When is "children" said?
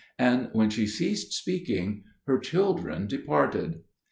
2.39-3.05